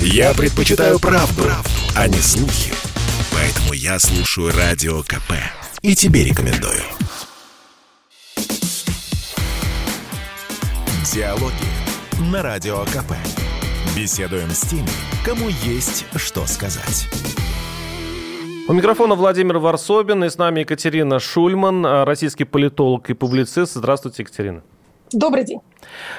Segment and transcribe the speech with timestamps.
[0.00, 2.72] Я предпочитаю правду, правду, а не слухи.
[3.32, 5.32] Поэтому я слушаю Радио КП.
[5.82, 6.82] И тебе рекомендую.
[11.12, 11.54] Диалоги
[12.30, 13.12] на Радио КП.
[13.96, 14.88] Беседуем с теми,
[15.24, 17.08] кому есть что сказать.
[18.68, 23.74] У микрофона Владимир Варсобин и с нами Екатерина Шульман, российский политолог и публицист.
[23.74, 24.62] Здравствуйте, Екатерина.
[25.12, 25.60] Добрый день.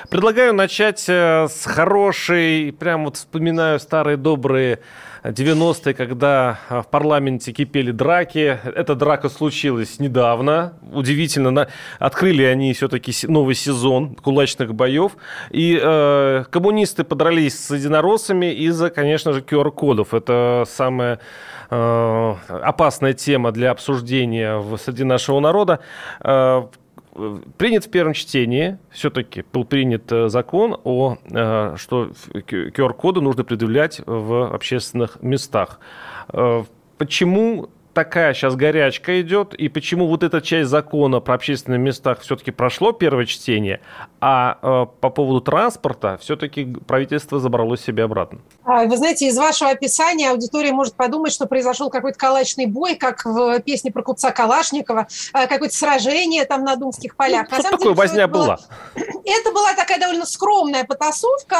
[0.09, 4.79] Предлагаю начать э, с хорошей, прям вот вспоминаю старые добрые
[5.23, 8.57] 90-е, когда э, в парламенте кипели драки.
[8.63, 10.75] Эта драка случилась недавно.
[10.93, 11.67] Удивительно,
[11.99, 15.17] открыли они все-таки новый сезон кулачных боев.
[15.51, 20.13] И э, коммунисты подрались с единороссами из-за, конечно же, QR-кодов.
[20.13, 21.19] Это самая
[21.69, 25.81] э, опасная тема для обсуждения среди нашего народа.
[26.23, 26.67] Э,
[27.57, 34.01] принят в первом чтении, все-таки был принят э, закон о, э, что QR-коды нужно предъявлять
[34.05, 35.79] в общественных местах.
[36.31, 36.63] Э,
[36.97, 42.51] почему такая сейчас горячка идет, и почему вот эта часть закона про общественные места все-таки
[42.51, 43.81] прошло первое чтение,
[44.21, 48.37] а э, по поводу транспорта все-таки правительство забрало себе обратно?
[48.65, 53.25] А, вы знаете, из вашего описания аудитория может подумать, что произошел какой-то калачный бой, как
[53.25, 57.47] в песне про купца Калашникова, э, какое-то сражение там на Думских полях.
[57.49, 58.59] Ну, что такое деле, возня была?
[58.93, 61.55] Это была такая довольно скромная потасовка.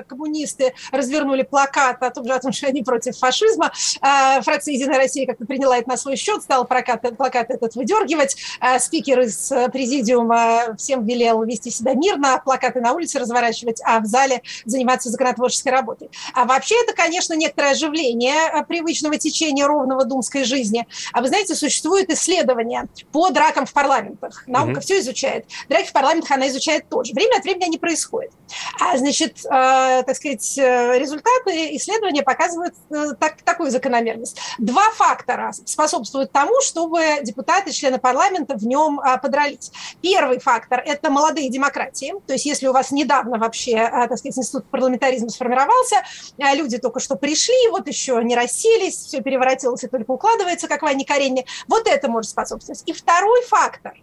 [0.00, 3.72] Э, коммунисты развернули плакат о том, о том что они против фашизма.
[4.02, 8.36] Фракция «Единая Россия» как-то приняла это на свой счет, стал плакат, плакат этот выдергивать.
[8.60, 14.00] А спикер из э, президиума всем велел вести себя мирно, плакаты на улице разворачивать, а
[14.00, 16.10] в зале заниматься законотворческой работой.
[16.34, 20.86] А вообще это, конечно, некоторое оживление э, привычного течения ровного думской жизни.
[21.12, 24.44] А вы знаете, существуют исследования по дракам в парламентах.
[24.46, 24.80] Наука mm-hmm.
[24.80, 25.46] все изучает.
[25.68, 27.12] Драки в парламентах она изучает тоже.
[27.12, 28.32] Время от времени они происходят.
[28.80, 34.38] А, значит, э, так сказать, результаты исследования показывают э, так, такую закономерность.
[34.58, 39.70] Два фактора способствует тому, чтобы депутаты, члены парламента в нем а, подрались.
[40.00, 42.14] Первый фактор– это молодые демократии.
[42.26, 45.96] То есть если у вас недавно вообще, а, так сказать, институт парламентаризма сформировался,
[46.38, 50.82] а, люди только что пришли, вот еще не расселись, все переворотилось и только укладывается, как
[50.82, 52.82] в Анне Каренине, вот это может способствовать.
[52.86, 53.94] И второй фактор,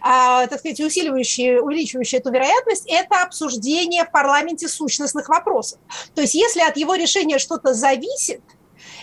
[0.00, 5.78] так сказать, усиливающий, увеличивающий эту вероятность, это обсуждение в парламенте сущностных вопросов.
[6.14, 8.40] То есть если от его решения что-то зависит–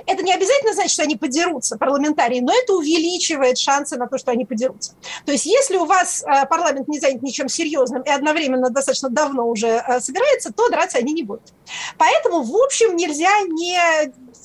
[0.06, 4.32] это не обязательно значит, что они подерутся, парламентарии, но это увеличивает шансы на то, что
[4.32, 4.94] они подерутся.
[5.26, 9.48] То есть если у вас э, парламент не занят ничем серьезным и одновременно достаточно давно
[9.48, 11.54] уже э, собирается, то драться они не будут.
[11.98, 13.78] Поэтому, в общем, нельзя не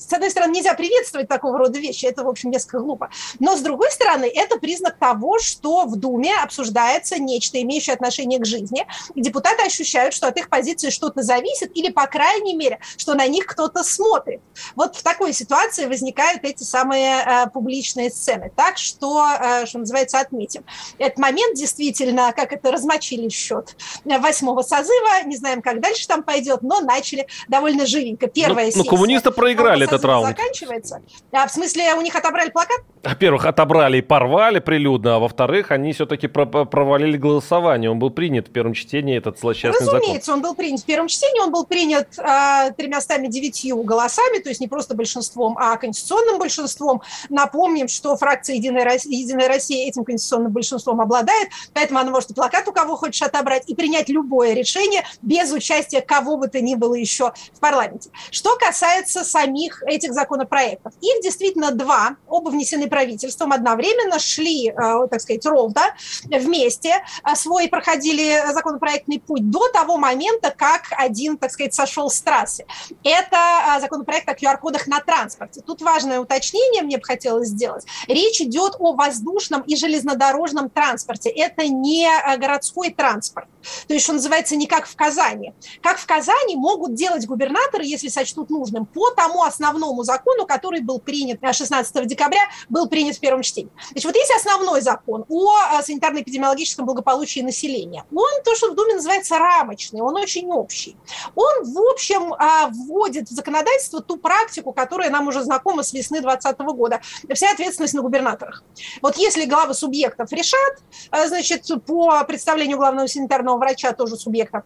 [0.07, 3.09] с одной стороны, нельзя приветствовать такого рода вещи, это, в общем, несколько глупо.
[3.39, 8.45] Но, с другой стороны, это признак того, что в Думе обсуждается нечто, имеющее отношение к
[8.45, 13.13] жизни, и депутаты ощущают, что от их позиции что-то зависит, или, по крайней мере, что
[13.13, 14.41] на них кто-то смотрит.
[14.75, 18.51] Вот в такой ситуации возникают эти самые э, публичные сцены.
[18.55, 20.63] Так что, э, что называется, отметим.
[20.97, 26.63] Этот момент действительно, как это размочили счет восьмого созыва, не знаем, как дальше там пойдет,
[26.63, 28.27] но начали довольно живенько.
[28.27, 28.83] Первая ну, сессия.
[28.83, 30.37] Ну, коммунисты проиграли этот раунд.
[30.37, 31.01] Заканчивается.
[31.31, 32.81] А в смысле, у них отобрали плакат?
[33.03, 37.89] Во-первых, отобрали и порвали прилюдно, а во-вторых, они все-таки провалили голосование.
[37.89, 40.33] Он был принят в первом чтении, этот злосчастный Разумеется, закон.
[40.35, 44.61] он был принят в первом чтении, он был принят а, тремястами девятью голосами, то есть
[44.61, 47.01] не просто большинством, а конституционным большинством.
[47.29, 52.33] Напомним, что фракция Единая Россия, Единая Россия этим конституционным большинством обладает, поэтому она может и
[52.33, 56.75] плакат у кого хочешь отобрать, и принять любое решение без участия кого бы то ни
[56.75, 58.09] было еще в парламенте.
[58.29, 64.73] Что касается самих этих законопроектов, их действительно два, оба внесены правительством одновременно шли, э,
[65.09, 65.81] так сказать, ровно
[66.25, 72.21] вместе, э, свой проходили законопроектный путь до того момента, как один, так сказать, сошел с
[72.21, 72.65] трассы.
[73.03, 75.61] Это э, законопроект о QR-кодах на транспорте.
[75.61, 77.85] Тут важное уточнение мне бы хотелось сделать.
[78.07, 81.29] Речь идет о воздушном и железнодорожном транспорте.
[81.29, 82.07] Это не
[82.37, 83.47] городской транспорт.
[83.87, 85.53] То есть, что называется, не как в Казани.
[85.81, 90.99] Как в Казани могут делать губернаторы, если сочтут нужным, по тому основному закону, который был
[90.99, 93.71] принят 16 декабря, был принят в первом чтении.
[93.91, 98.05] Значит, вот есть основной закон о а, санитарно-эпидемиологическом благополучии населения.
[98.13, 100.97] Он, то, что в Думе называется рамочный, он очень общий.
[101.35, 106.21] Он, в общем, а, вводит в законодательство ту практику, которая нам уже знакома с весны
[106.21, 107.01] 2020 года.
[107.33, 108.63] Вся ответственность на губернаторах.
[109.01, 110.77] Вот если главы субъектов решат,
[111.11, 114.63] значит, по представлению главного санитарного врача тоже субъекта,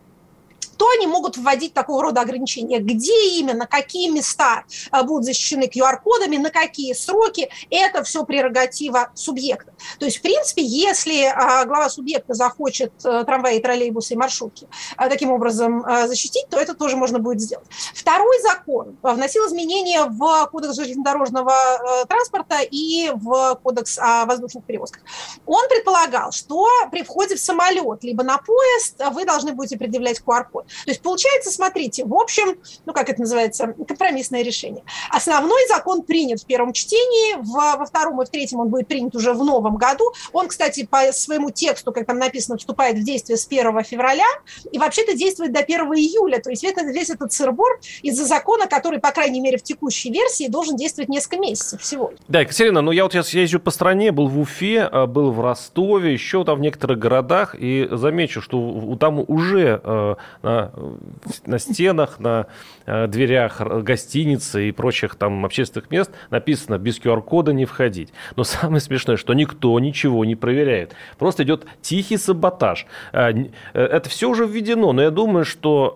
[0.78, 2.80] то они могут вводить такого рода ограничения.
[2.80, 9.74] Где именно, какие места э, будут защищены QR-кодами, на какие сроки, это все прерогатива субъекта.
[10.00, 14.68] То есть, в принципе, если э, глава субъекта захочет э, трамваи, троллейбусы и маршрутки
[14.98, 17.68] таким образом защитить, то это тоже можно будет сделать.
[17.94, 25.04] Второй закон вносил изменения в Кодекс железнодорожного транспорта и в Кодекс о воздушных перевозках.
[25.46, 30.65] Он предполагал, что при входе в самолет либо на поезд вы должны будете предъявлять QR-код.
[30.86, 34.84] То есть получается, смотрите, в общем, ну как это называется, компромиссное решение.
[35.12, 39.16] Основной закон принят в первом чтении, в, во втором и в третьем он будет принят
[39.16, 40.06] уже в новом году.
[40.34, 44.26] Он, кстати, по своему тексту, как там написано, вступает в действие с 1 февраля
[44.72, 46.40] и вообще-то действует до 1 июля.
[46.40, 50.48] То есть весь, весь этот сырбор из-за закона, который, по крайней мере, в текущей версии
[50.48, 52.14] должен действовать несколько месяцев всего.
[52.28, 55.42] Да, Екатерина, ну я вот сейчас езжу по стране, был в Уфе, а, был в
[55.42, 60.16] Ростове, еще там в некоторых городах, и замечу, что там уже э,
[60.56, 60.72] на,
[61.46, 62.48] на стенах, на
[62.86, 68.14] э, дверях гостиницы и прочих там общественных мест написано без QR-кода не входить.
[68.36, 70.96] Но самое смешное, что никто ничего не проверяет.
[71.18, 72.86] Просто идет тихий саботаж.
[73.12, 73.34] Э,
[73.74, 75.96] это все уже введено, но я думаю, что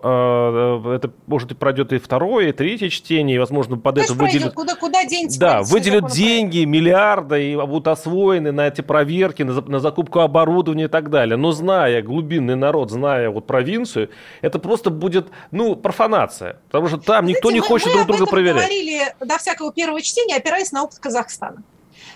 [0.96, 4.54] это может и пройдет и второе, и третье чтение, и, возможно, под Конечно, это выделят...
[4.54, 5.38] Куда, куда деньги?
[5.38, 10.88] Да, выделят деньги, миллиарды, и будут освоены на эти проверки, на, на закупку оборудования и
[10.88, 11.36] так далее.
[11.36, 14.10] Но зная глубинный народ, зная вот провинцию,
[14.50, 16.60] это просто будет, ну, профанация.
[16.66, 18.56] Потому что там Знаете, никто не мы, хочет мы друг друга проверять.
[18.56, 21.62] Мы говорили до всякого первого чтения, опираясь на опыт Казахстана.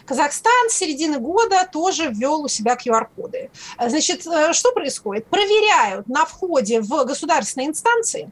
[0.04, 3.50] Казахстан с середины года тоже ввел у себя QR-коды.
[3.78, 5.26] Значит, э, что происходит?
[5.26, 8.30] Проверяют на входе в государственные инстанции,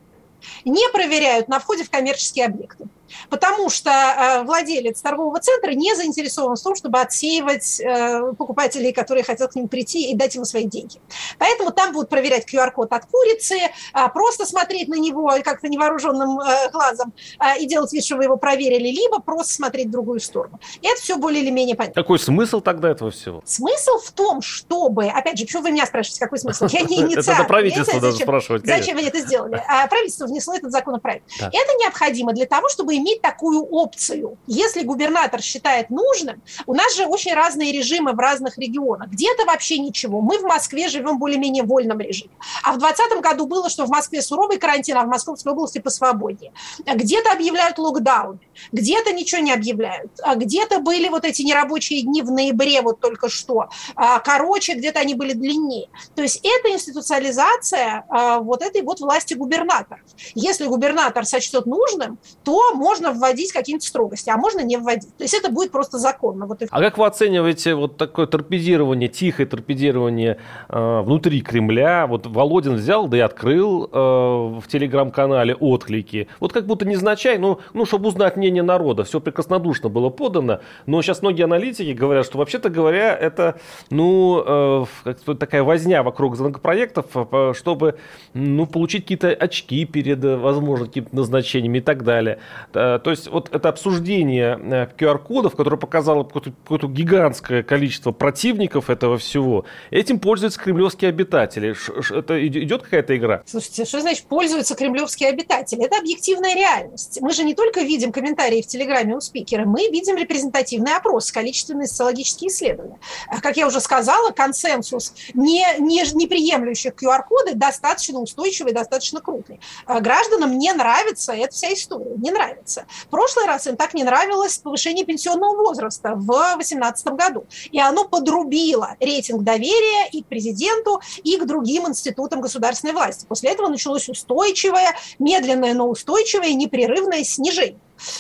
[0.65, 2.89] не проверяют на входе в коммерческие объекты
[3.31, 9.25] потому что э, владелец торгового центра не заинтересован в том, чтобы отсеивать э, покупателей, которые
[9.25, 11.00] хотят к ним прийти и дать ему свои деньги.
[11.38, 13.59] Поэтому там будут проверять QR-код от курицы,
[13.93, 17.12] а, просто смотреть на него как-то невооруженным э, глазом
[17.59, 20.61] и делать вид, что вы его проверили, либо просто смотреть в другую сторону.
[20.81, 22.03] И это все более или менее понятно.
[22.03, 23.43] Какой смысл тогда этого всего?
[23.44, 26.67] Смысл в том, чтобы, опять же, почему вы меня спрашиваете, какой смысл?
[26.70, 27.35] Я не инициатор.
[27.35, 28.67] Это правительство даже спрашивать.
[28.67, 29.62] Зачем вы это сделали?
[29.73, 31.25] А правительство внесло этот законопроект.
[31.38, 34.39] Это необходимо для того, чтобы иметь такую опцию.
[34.47, 39.09] Если губернатор считает нужным, у нас же очень разные режимы в разных регионах.
[39.09, 40.21] Где-то вообще ничего.
[40.21, 42.33] Мы в Москве живем в более-менее вольном режиме.
[42.63, 46.53] А в 2020 году было, что в Москве суровый карантин, а в Московской области посвободнее.
[46.87, 48.41] Где-то объявляют локдаун,
[48.71, 50.13] где-то ничего не объявляют.
[50.23, 53.69] А где-то были вот эти нерабочие дни в ноябре вот только что.
[53.97, 55.89] А, короче, где-то они были длиннее.
[56.15, 60.01] То есть это институциализация а, вот этой вот власти губернаторов.
[60.35, 65.17] Если губернатор сочтет нужным, то можно можно вводить какие-нибудь строгости, а можно не вводить.
[65.17, 66.47] То есть это будет просто законно.
[66.47, 66.67] Вот и...
[66.71, 72.06] А как вы оцениваете вот такое торпедирование, тихое торпедирование э, внутри Кремля?
[72.06, 76.29] Вот Володин взял, да и открыл э, в телеграм-канале отклики.
[76.39, 79.05] Вот как будто незначай, ну, ну, чтобы узнать мнение народа.
[79.05, 80.61] Все прекраснодушно было подано.
[80.85, 83.59] Но сейчас многие аналитики говорят, что вообще-то говоря, это,
[83.89, 87.97] ну, э, такая возня вокруг законопроектов, э, чтобы,
[88.35, 92.39] ну, получить какие-то очки перед, э, возможно, какими-то назначениями и так далее.
[92.82, 94.58] Э, то есть вот это обсуждение
[94.99, 101.75] QR-кодов, э, которое показало какое-то гигантское количество противников этого всего, этим пользуются кремлевские обитатели.
[102.11, 103.43] Это идет какая-то игра?
[103.46, 105.84] Слушайте, что значит пользуются кремлевские обитатели?
[105.84, 107.19] Это объективная реальность.
[107.20, 111.87] Мы же не только видим комментарии в Телеграме у спикера, мы видим репрезентативный опрос, количественные
[111.87, 112.99] социологические исследования.
[113.31, 119.61] Э, как я уже сказала, консенсус не, не, не QR-коды достаточно устойчивый, достаточно крупный.
[119.87, 122.87] Гражданам не нравится эта вся история, не нравится нравится.
[123.05, 127.44] В прошлый раз им так не нравилось повышение пенсионного возраста в 2018 году.
[127.70, 133.27] И оно подрубило рейтинг доверия и к президенту, и к другим институтам государственной власти.
[133.27, 137.79] После этого началось устойчивое, медленное, но устойчивое, непрерывное снижение.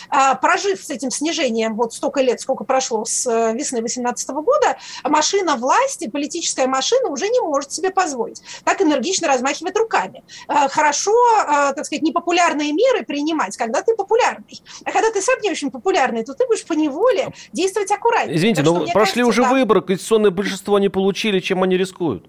[0.08, 4.76] А, прожив с этим снижением вот столько лет, сколько прошло с э, весны 2018 года,
[5.04, 10.24] машина власти, политическая машина уже не может себе позволить так энергично размахивать руками.
[10.48, 11.12] А, хорошо,
[11.46, 14.62] а, так сказать, непопулярные меры принимать, когда ты популярный.
[14.84, 18.36] А когда ты сам не очень популярный, то ты будешь по неволе действовать аккуратнее.
[18.36, 19.50] Извините, но прошли кажется, уже да.
[19.50, 22.26] выборы, конституционное большинство не получили, чем они рискуют?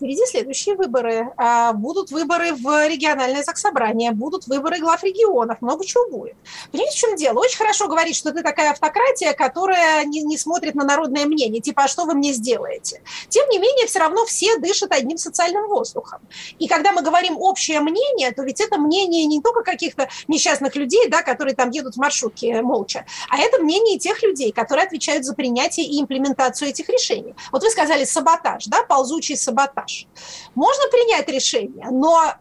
[0.00, 1.32] Впереди следующие выборы.
[1.36, 6.36] А, будут выборы в региональное заксобрание, будут выборы глав регионов, много чего будет.
[6.72, 7.40] Понимаете, в чем дело?
[7.40, 11.84] Очень хорошо говорить, что ты такая автократия, которая не, не смотрит на народное мнение, типа,
[11.84, 13.02] а что вы мне сделаете?
[13.28, 16.20] Тем не менее, все равно все дышат одним социальным воздухом.
[16.58, 21.08] И когда мы говорим общее мнение, то ведь это мнение не только каких-то несчастных людей,
[21.08, 25.34] да, которые там едут в маршрутке молча, а это мнение тех людей, которые отвечают за
[25.34, 27.34] принятие и имплементацию этих решений.
[27.52, 29.89] Вот вы сказали саботаж, да, ползучий саботаж.
[29.90, 30.06] Антураж.
[30.54, 32.32] Можно принять решение, но э,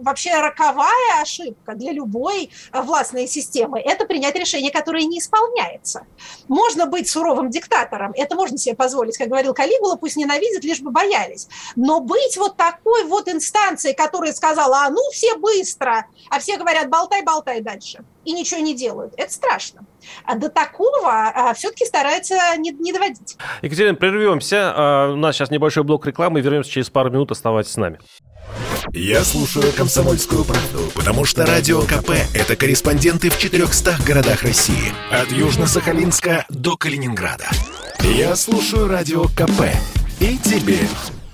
[0.00, 6.06] вообще роковая ошибка для любой э, властной системы– это принять решение, которое не исполняется.
[6.48, 10.90] Можно быть суровым диктатором, это можно себе позволить, как говорил Калигула, пусть ненавидят, лишь бы
[10.90, 11.48] боялись.
[11.74, 16.88] Но быть вот такой вот инстанцией, которая сказала, а ну все быстро, а все говорят,
[16.88, 19.84] болтай, болтай дальше, и ничего не делают, это страшно.
[20.24, 23.36] А до такого а, все-таки стараются не, не доводить.
[23.62, 24.72] Екатерина, прервемся.
[24.74, 27.98] А, у нас сейчас небольшой блок рекламы, вернемся через пару минут, оставайтесь с нами.
[28.92, 34.92] Я слушаю «Комсомольскую правду», потому что «Радио КП»— это корреспонденты в 400 городах России.
[35.10, 37.46] От Южно-Сахалинска до Калининграда.
[38.00, 39.72] Я слушаю «Радио КП»
[40.20, 40.78] и тебе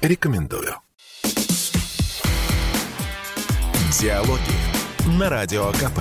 [0.01, 0.75] рекомендую.
[4.01, 4.41] Диалоги
[5.19, 6.01] на Радио КП.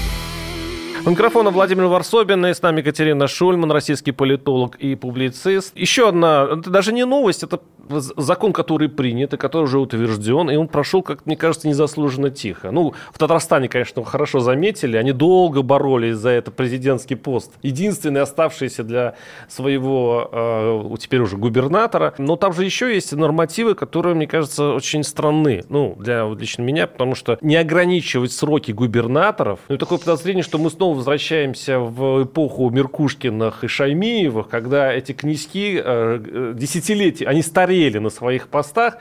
[1.03, 5.75] У микрофона Владимир Варсобин, и с нами Екатерина Шульман, российский политолог и публицист.
[5.75, 10.55] Еще одна, это даже не новость, это закон, который принят и который уже утвержден, и
[10.55, 12.71] он прошел, как мне кажется, незаслуженно тихо.
[12.71, 17.51] Ну, в Татарстане, конечно, хорошо заметили, они долго боролись за это президентский пост.
[17.61, 19.15] Единственный оставшийся для
[19.47, 22.13] своего, э, теперь уже губернатора.
[22.17, 25.63] Но там же еще есть нормативы, которые, мне кажется, очень странны.
[25.69, 30.69] Ну, для лично меня, потому что не ограничивать сроки губернаторов, ну, такое подозрение, что мы
[30.69, 37.81] снова возвращаемся в эпоху Меркушкиных и Шаймиевых, когда эти князьки э, э десятилетия, они стареют
[37.81, 38.97] горели на своих постах,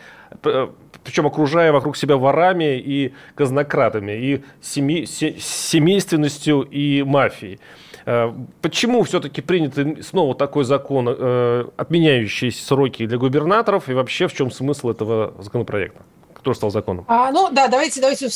[1.04, 7.58] причем окружая вокруг себя ворами и казнократами, и семи, семейственностью и мафией.
[8.06, 8.32] Э,
[8.62, 14.50] почему все-таки принят снова такой закон, э, отменяющий сроки для губернаторов, и вообще в чем
[14.50, 16.02] смысл этого законопроекта?
[16.40, 17.04] Кто стал законом?
[17.06, 18.30] А, ну да, давайте, давайте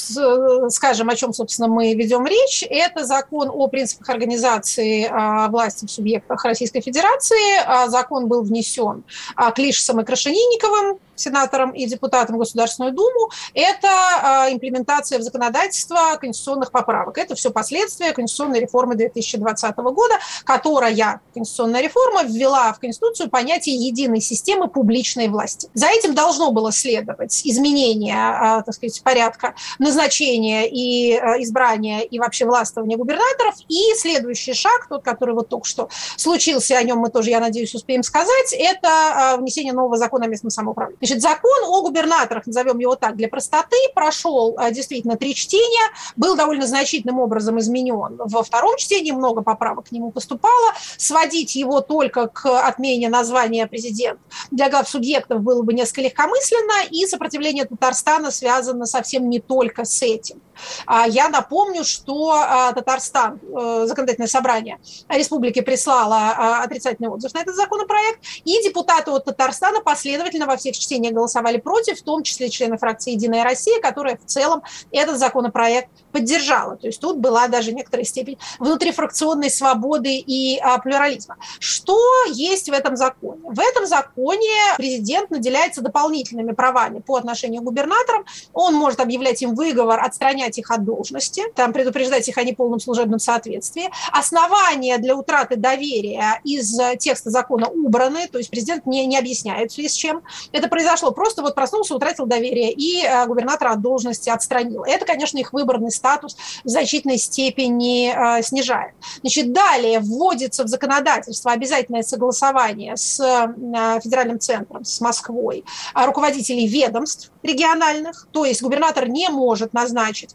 [0.68, 2.62] скажем, о чем, собственно, мы ведем речь.
[2.68, 7.64] Это закон о принципах организации а, власти в субъектах Российской Федерации.
[7.64, 9.04] А, закон был внесен
[9.36, 16.16] а, Клишесом и Крашенинниковым сенатором и депутатом в Государственную Думу, это а, имплементация в законодательство
[16.20, 17.18] конституционных поправок.
[17.18, 24.20] Это все последствия конституционной реформы 2020 года, которая, конституционная реформа, ввела в Конституцию понятие единой
[24.20, 25.68] системы публичной власти.
[25.74, 32.18] За этим должно было следовать изменение, а, так сказать, порядка назначения и а, избрания и
[32.18, 33.54] вообще властвования губернаторов.
[33.68, 37.74] И следующий шаг, тот, который вот только что случился, о нем мы тоже, я надеюсь,
[37.74, 41.03] успеем сказать, это внесение нового закона о местном самоуправлении.
[41.04, 46.34] Значит, закон о губернаторах, назовем его так, для простоты, прошел э, действительно три чтения, был
[46.34, 48.16] довольно значительным образом изменен.
[48.16, 50.72] Во втором чтении много поправок к нему поступало.
[50.96, 54.18] Сводить его только к отмене названия президент
[54.50, 60.00] для глав субъектов было бы несколько легкомысленно, и сопротивление Татарстана связано совсем не только с
[60.00, 60.40] этим.
[60.86, 67.40] А я напомню, что а, Татарстан, э, законодательное собрание республики прислало а, отрицательный отзыв на
[67.40, 72.50] этот законопроект, и депутаты от Татарстана последовательно во всех чтениях голосовали против, в том числе
[72.50, 76.76] члены фракции «Единая Россия», которая в целом этот законопроект поддержала.
[76.76, 81.36] То есть тут была даже некоторая степень внутрифракционной свободы и плюрализма.
[81.58, 81.98] Что
[82.32, 83.40] есть в этом законе?
[83.42, 88.24] В этом законе президент наделяется дополнительными правами по отношению к губернаторам.
[88.52, 93.18] Он может объявлять им выговор, отстранять их от должности, там предупреждать их о неполном служебном
[93.18, 93.90] соответствии.
[94.12, 99.78] Основания для утраты доверия из текста закона убраны, то есть президент не, не объясняет, в
[99.78, 101.10] с чем это произошло.
[101.10, 104.84] Просто вот проснулся, утратил доверие и э, губернатора от должности отстранил.
[104.84, 108.92] Это, конечно, их выборный статус в значительной степени э, снижает.
[109.20, 117.30] Значит, далее вводится в законодательство обязательное согласование с э, федеральным центром, с Москвой, руководителей ведомств
[117.42, 120.34] региональных, то есть губернатор не может назначить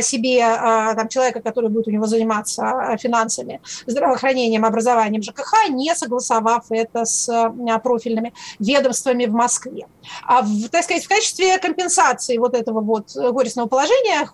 [0.00, 5.94] себе а, там, человека, который будет у него заниматься а, финансами, здравоохранением, образованием, ЖКХ, не
[5.94, 9.86] согласовав это с а, профильными ведомствами в Москве.
[10.24, 14.24] А, в, так сказать, в качестве компенсации вот этого вот горестного положения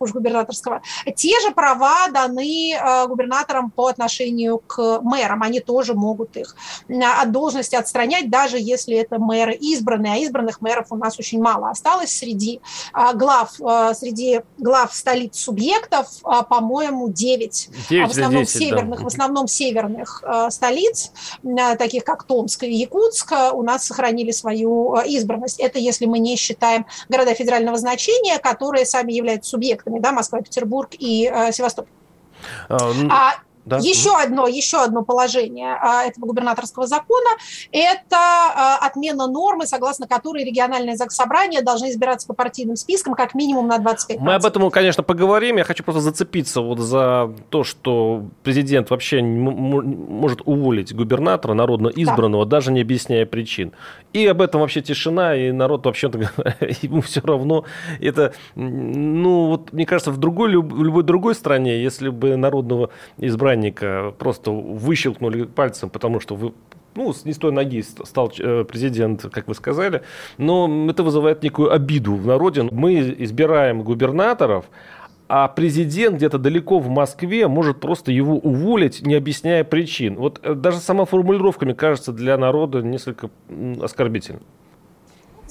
[0.73, 2.75] хуже-губернаторского, те же права даны
[3.09, 5.43] губернаторам по отношению к мэрам.
[5.43, 6.57] Они тоже могут их
[6.89, 10.15] от должности отстранять, даже если это мэры избранные.
[10.15, 12.61] А избранных мэров у нас очень мало осталось среди
[13.15, 13.53] глав,
[13.95, 17.69] среди глав столиц субъектов, а, по-моему, 9.
[17.91, 19.05] 9 в основном 10, северных, да.
[19.05, 21.13] в основном северных а, столиц,
[21.45, 25.61] а, таких как Томск и Якутск, у нас сохранили свою избранность.
[25.61, 30.62] Это если мы не считаем города федерального значения, которые сами являются субъектами, да, Москва, Петербург
[30.99, 31.91] и Севастополь.
[33.11, 33.79] А, Да.
[33.79, 37.31] Еще одно, еще одно положение а, этого губернаторского закона–
[37.73, 43.69] это а, отмена нормы, согласно которой региональные заксобрания должны избираться по партийным спискам как минимум
[43.69, 45.59] на 25 Мы об этом, конечно, поговорим.
[45.59, 51.89] Я хочу просто зацепиться вот за то, что президент вообще не может уволить губернатора народно
[51.89, 52.57] избранного, да.
[52.57, 53.73] даже не объясняя причин.
[54.13, 56.19] И об этом вообще тишина, и народ вообще-то
[56.83, 57.65] ему все равно.
[58.01, 64.15] Это, ну, вот, мне кажется, в другой, любой другой стране, если бы народного избрания избранника
[64.19, 66.53] просто выщелкнули пальцем, потому что вы
[66.95, 70.03] ну, с не с той ноги стал э, президент, как вы сказали,
[70.37, 72.69] но это вызывает некую обиду в народе.
[72.71, 74.67] Мы избираем губернаторов,
[75.27, 80.17] а президент где-то далеко в Москве может просто его уволить, не объясняя причин.
[80.17, 83.31] Вот э, даже сама формулировка, мне кажется, для народа несколько
[83.81, 84.41] оскорбительна.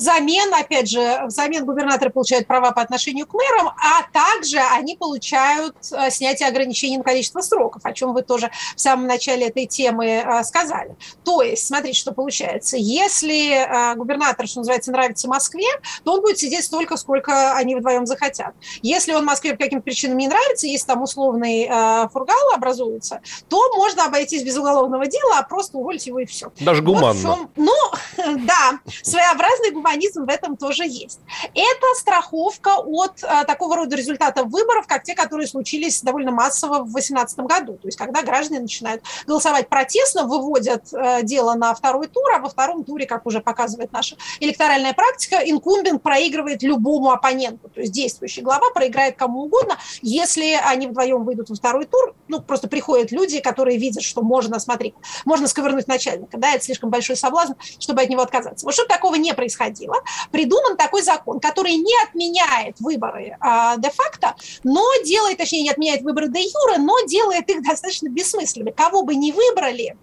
[0.01, 5.75] Взамен, опять же, взамен губернаторы получают права по отношению к мэрам, а также они получают
[5.91, 10.07] э, снятие ограничений на количество сроков, о чем вы тоже в самом начале этой темы
[10.07, 10.95] э, сказали.
[11.23, 12.77] То есть, смотрите, что получается.
[12.77, 15.67] Если э, губернатор, что называется, нравится Москве,
[16.03, 18.55] то он будет сидеть столько, сколько они вдвоем захотят.
[18.81, 21.69] Если он Москве по каким-то причинам не нравится, если там условный
[22.11, 26.51] фургал образуется, то можно обойтись без уголовного дела, а просто уволить его и все.
[26.59, 27.13] Даже гуманно.
[27.13, 27.73] Вот чем, ну,
[28.47, 31.19] да, своеобразный гуманизм гуманизм в этом тоже есть.
[31.53, 36.91] Это страховка от а, такого рода результатов выборов, как те, которые случились довольно массово в
[36.91, 37.73] 2018 году.
[37.73, 42.49] То есть когда граждане начинают голосовать протестно, выводят а, дело на второй тур, а во
[42.49, 47.69] втором туре, как уже показывает наша электоральная практика, инкумбент проигрывает любому оппоненту.
[47.69, 52.15] То есть действующий глава проиграет кому угодно, если они вдвоем выйдут во второй тур.
[52.27, 54.93] Ну, просто приходят люди, которые видят, что можно, смотри,
[55.25, 56.37] можно сковырнуть начальника.
[56.37, 58.65] Да, это слишком большой соблазн, чтобы от него отказаться.
[58.65, 59.95] Вот чтобы такого не происходило, происходило,
[60.31, 66.27] придуман такой закон, который не отменяет выборы а, де-факто, но делает, точнее, не отменяет выборы
[66.27, 68.71] де-юре, но делает их достаточно бессмысленными.
[68.71, 69.95] Кого бы ни выбрали,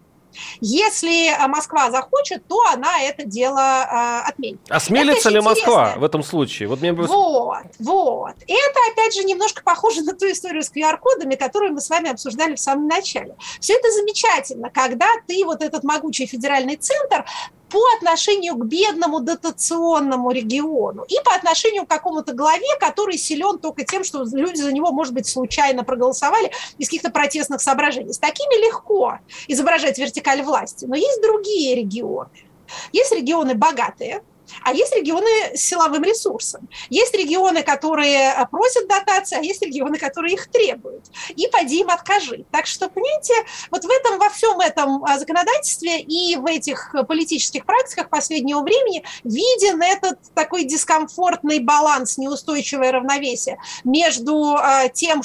[0.60, 4.60] если Москва захочет, то она это дело э, отменит.
[4.68, 6.68] Осмелится ли Москва в этом случае?
[6.68, 6.92] Вот, мне...
[6.92, 8.34] вот, вот.
[8.46, 12.54] Это, опять же, немножко похоже на ту историю с QR-кодами, которую мы с вами обсуждали
[12.54, 13.36] в самом начале.
[13.60, 17.24] Все это замечательно, когда ты вот этот могучий федеральный центр
[17.70, 23.84] по отношению к бедному дотационному региону и по отношению к какому-то главе, который силен только
[23.84, 28.12] тем, что люди за него, может быть, случайно проголосовали из каких-то протестных соображений.
[28.12, 32.30] С такими легко изображать вертикаль власти, но есть другие регионы.
[32.92, 34.22] Есть регионы богатые,
[34.62, 36.68] а есть регионы с силовым ресурсом.
[36.88, 41.04] Есть регионы, которые э, просят дотации, а есть регионы, которые их требуют.
[41.36, 42.44] И поди им откажи.
[42.50, 43.34] Так что, понимаете,
[43.70, 49.04] вот в этом, во всем этом а, законодательстве и в этих политических практиках последнего времени
[49.24, 55.22] виден этот такой дискомфортный баланс, неустойчивое равновесие между а, тем,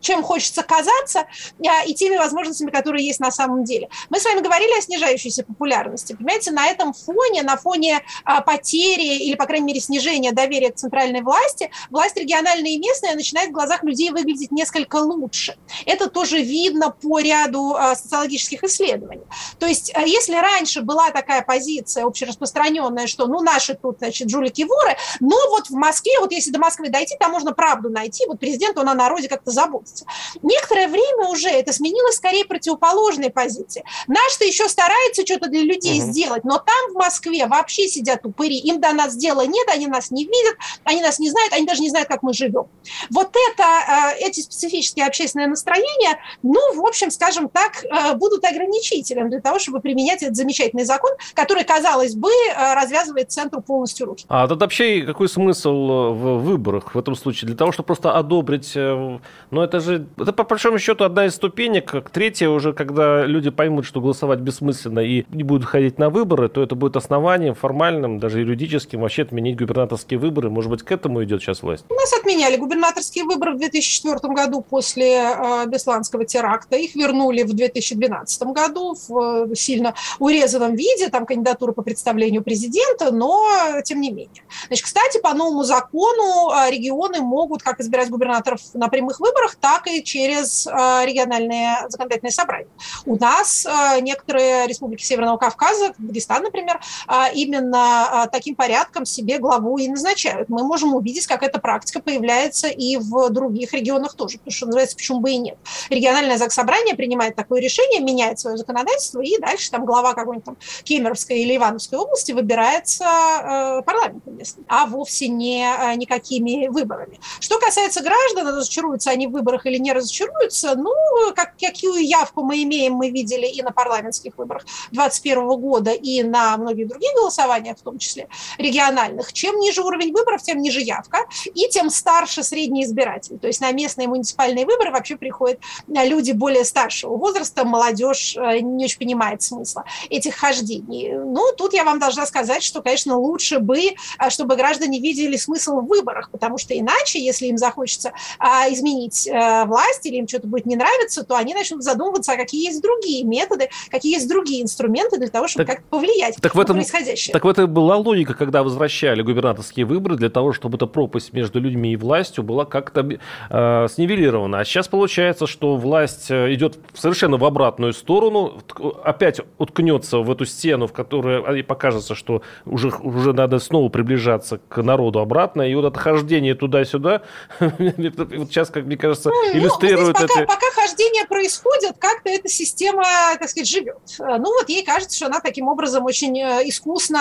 [0.00, 1.26] чем хочется казаться,
[1.66, 3.88] а, и теми возможностями, которые есть на самом деле.
[4.08, 6.14] Мы с вами говорили о снижающейся популярности.
[6.14, 10.76] Понимаете, на этом фоне, на фоне а, потери или, по крайней мере, снижения доверия к
[10.76, 15.56] центральной власти, власть региональная и местная начинает в глазах людей выглядеть несколько лучше.
[15.86, 19.24] Это тоже видно по ряду а, социологических исследований.
[19.58, 25.36] То есть, если раньше была такая позиция общераспространенная, что, ну, наши тут, значит, жулики-воры, но
[25.50, 28.88] вот в Москве, вот если до Москвы дойти, там можно правду найти, вот президент, он
[28.88, 30.06] о народе как-то заботится месяца.
[30.42, 33.84] Некоторое время уже это сменилось скорее противоположной позиции.
[34.06, 36.10] Наш-то еще старается что-то для людей угу.
[36.10, 40.10] сделать, но там в Москве вообще сидят упыри, им до нас дела нет, они нас
[40.10, 42.66] не видят, они нас не знают, они даже не знают, как мы живем.
[43.10, 49.30] Вот это, э, эти специфические общественные настроения, ну, в общем, скажем так, э, будут ограничителем
[49.30, 54.24] для того, чтобы применять этот замечательный закон, который, казалось бы, э, развязывает центру полностью руки.
[54.28, 57.48] А тут вообще какой смысл в выборах в этом случае?
[57.48, 62.10] Для того, чтобы просто одобрить, ну, это же, это по большому счету одна из ступенек.
[62.10, 66.62] Третья уже, когда люди поймут, что голосовать бессмысленно и не будут ходить на выборы, то
[66.62, 70.50] это будет основанием формальным, даже юридическим, вообще отменить губернаторские выборы.
[70.50, 71.84] Может быть, к этому идет сейчас власть?
[71.88, 76.76] У нас отменяли губернаторские выборы в 2004 году после э, Бесланского теракта.
[76.76, 83.10] Их вернули в 2012 году в э, сильно урезанном виде, там кандидатура по представлению президента,
[83.10, 83.46] но
[83.84, 84.42] тем не менее.
[84.66, 89.69] Значит, кстати, по новому закону э, регионы могут как избирать губернаторов на прямых выборах, так
[89.70, 90.70] так и через э,
[91.04, 92.70] региональные законодательные собрания.
[93.06, 99.78] У нас э, некоторые республики Северного Кавказа, Дагестан, например, э, именно таким порядком себе главу
[99.78, 100.48] и назначают.
[100.48, 104.96] Мы можем увидеть, как эта практика появляется и в других регионах тоже, потому что называется,
[104.96, 105.56] почему бы и нет.
[105.88, 111.40] Региональное заксобрание принимает такое решение, меняет свое законодательство, и дальше там глава какой-нибудь там Кемеровской
[111.40, 115.60] или Ивановской области выбирается э, парламентом местным, а вовсе не
[115.96, 117.20] никакими выборами.
[117.38, 120.92] Что касается граждан, разочаруются они в выборах выборах или не разочаруются, ну,
[121.34, 126.56] как, какую явку мы имеем, мы видели и на парламентских выборах 2021 года, и на
[126.56, 129.32] многих других голосованиях, в том числе региональных.
[129.32, 131.18] Чем ниже уровень выборов, тем ниже явка,
[131.54, 133.38] и тем старше средний избиратель.
[133.38, 138.84] То есть на местные муниципальные выборы вообще приходят люди более старшего возраста, молодежь э, не
[138.84, 141.12] очень понимает смысла этих хождений.
[141.12, 145.80] Ну, тут я вам должна сказать, что, конечно, лучше бы, э, чтобы граждане видели смысл
[145.80, 149.32] в выборах, потому что иначе, если им захочется а, изменить э,
[149.66, 153.24] власть или им что-то будет не нравиться, то они начнут задумываться, а какие есть другие
[153.24, 157.32] методы, какие есть другие инструменты для того, чтобы как-то повлиять так на в этом, происходящее.
[157.32, 161.60] Так в этом была логика, когда возвращали губернаторские выборы для того, чтобы эта пропасть между
[161.60, 163.06] людьми и властью была как-то
[163.50, 164.60] э, снивелирована.
[164.60, 168.60] А сейчас получается, что власть э, идет совершенно в обратную сторону,
[169.04, 174.82] опять уткнется в эту стену, в которой покажется, что уже, уже надо снова приближаться к
[174.82, 177.22] народу обратно, и вот это хождение туда-сюда,
[177.60, 180.46] вот сейчас, как мне кажется, ну, иллюстрирует ну, пока, это.
[180.46, 183.04] Пока хождение происходит, как-то эта система,
[183.38, 183.98] так сказать, живет.
[184.18, 187.18] Ну вот ей кажется, что она таким образом очень э, искусно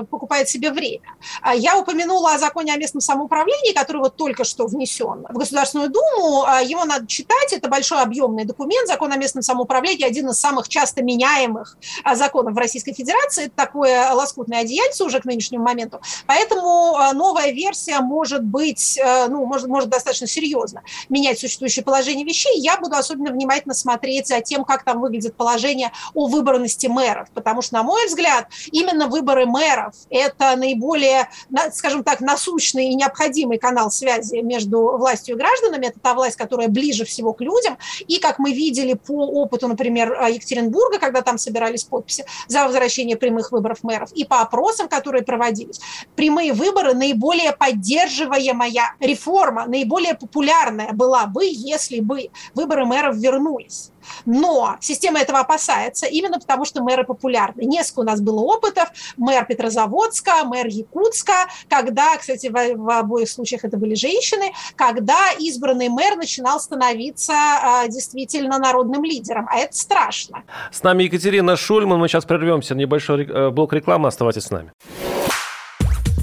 [0.00, 1.14] э, покупает себе время.
[1.42, 5.90] А я упомянула о законе о местном самоуправлении, который вот только что внесен в Государственную
[5.90, 6.44] Думу.
[6.46, 8.88] А его надо читать, это большой объемный документ.
[8.88, 13.46] Закон о местном самоуправлении один из самых часто меняемых а, законов в Российской Федерации.
[13.46, 16.00] Это такое лоскутное одеяльце уже к нынешнему моменту.
[16.26, 22.58] Поэтому новая версия может быть, ну, может, может достаточно серьезно менять существующее положение вещей.
[22.58, 27.62] Я буду особенно внимательно смотреть за тем, как там выглядит положение о выборности мэров, потому
[27.62, 31.28] что, на мой взгляд, именно выборы мэров– это наиболее,
[31.72, 35.86] скажем так, насущный и необходимый канал связи между властью и гражданами.
[35.86, 37.76] Это та власть, которая ближе всего к людям.
[38.06, 43.52] И, как мы видели по опыту, например, Екатеринбурга, когда там собирались подписи за возвращение прямых
[43.52, 45.80] выборов мэров, и по опросам, которые проводились,
[46.16, 53.90] прямые выборы наиболее поддерживаемая реформа, наиболее популярная была бы, если бы выборы мэров вернулись.
[54.26, 57.62] Но система этого опасается именно потому, что мэры популярны.
[57.62, 58.90] Несколько у нас было опытов.
[59.16, 65.88] Мэр Петрозаводска, мэр Якутска, когда, кстати, в, в обоих случаях это были женщины, когда избранный
[65.88, 69.48] мэр начинал становиться а, действительно народным лидером.
[69.50, 70.42] А это страшно.
[70.70, 71.98] С нами Екатерина Шульман.
[71.98, 72.74] Мы сейчас прервемся.
[72.74, 74.08] Небольшой э, блок рекламы.
[74.08, 74.72] Оставайтесь с нами.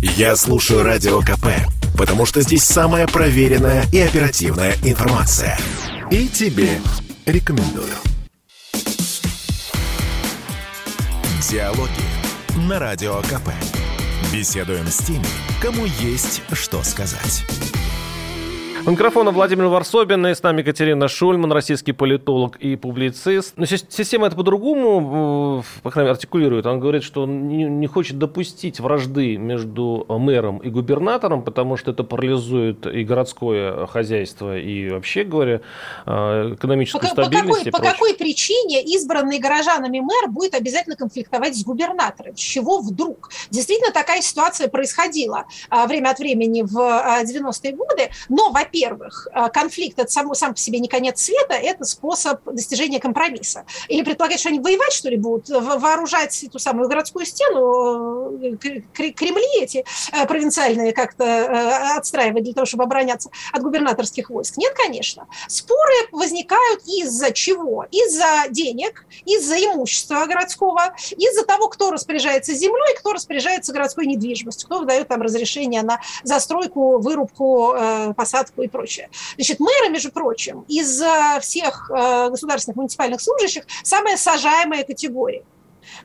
[0.02, 1.46] Я слушаю Радио КП,
[2.02, 5.56] потому что здесь самая проверенная и оперативная информация.
[6.10, 6.82] И тебе
[7.28, 7.94] рекомендую.
[11.48, 11.92] Диалоги
[12.68, 13.52] на Радио КП.
[14.34, 15.28] Беседуем с теми,
[15.62, 17.46] кому есть что сказать.
[18.84, 23.54] У микрофона Владимир Варсобин, и с нами Екатерина Шульман, российский политолог и публицист.
[23.56, 26.66] Но система это по-другому, э, по крайней мере, артикулирует.
[26.66, 32.04] Он говорит, что он не, хочет допустить вражды между мэром и губернатором, потому что это
[32.04, 35.62] парализует и городское хозяйство, и вообще говоря,
[36.08, 37.66] э, экономическую по, стабильность.
[37.66, 42.36] По какой, по какой причине избранный горожанами мэр будет обязательно конфликтовать с губернатором?
[42.36, 43.30] С чего вдруг?
[43.52, 49.28] Действительно, такая ситуация происходила а, время от времени в 90-е а, годы, но, во во-первых,
[49.34, 53.66] э, конфликт это сам, сам по себе не конец света, это способ достижения компромисса.
[53.90, 58.56] Или предполагать, что они воевать, что ли, будут, вооружать эту самую городскую стену, э,
[58.94, 64.58] Кремли эти э, провинциальные как-то отстраивать для того, чтобы обороняться от губернаторских войск.
[64.58, 65.28] Нет, конечно.
[65.48, 67.86] Споры возникают из-за чего?
[67.92, 74.80] Из-за денег, из-за имущества городского, из-за того, кто распоряжается землей, кто распоряжается городской недвижимостью, кто
[74.80, 77.76] выдает там разрешение на застройку, вырубку,
[78.16, 79.10] посадку и прочее.
[79.36, 81.02] Значит, мэры, между прочим, из
[81.42, 85.44] всех э, государственных муниципальных служащих самая сажаемая категория.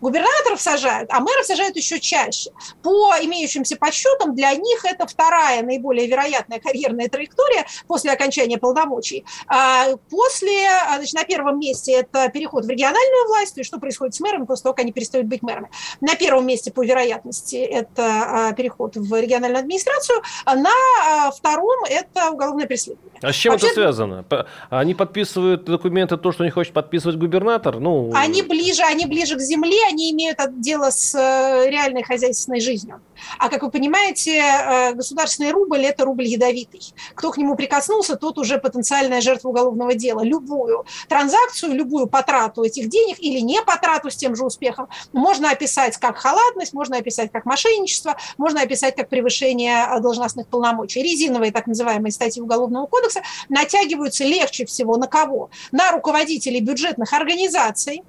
[0.00, 2.50] Губернаторов сажают, а мэров сажают еще чаще.
[2.82, 9.24] По имеющимся подсчетам, для них это вторая наиболее вероятная карьерная траектория после окончания полномочий.
[9.48, 13.78] А после, а, значит, на первом месте это переход в региональную власть, то есть что
[13.78, 15.70] происходит с мэрами после того, как они перестают быть мэрами.
[16.00, 22.66] На первом месте по вероятности это а, переход в региональную администрацию, на втором это уголовное
[22.66, 23.12] преследование.
[23.22, 24.24] А с чем Вообще, это связано?
[24.70, 27.78] Они подписывают документы, то, что не хочет подписывать губернатор?
[27.80, 28.12] Ну...
[28.14, 33.00] Они ближе, они ближе к земле, они имеют дело с э, реальной хозяйственной жизнью.
[33.38, 36.80] А как вы понимаете, э, государственный рубль– это рубль ядовитый.
[37.14, 40.22] Кто к нему прикоснулся, тот уже потенциальная жертва уголовного дела.
[40.22, 45.96] Любую транзакцию, любую потрату этих денег или не потрату с тем же успехом можно описать
[45.96, 51.02] как халатность, можно описать как мошенничество, можно описать как превышение э, должностных полномочий.
[51.02, 55.50] Резиновые так называемые статьи Уголовного кодекса натягиваются легче всего на кого?
[55.72, 58.02] На руководителей бюджетных организаций,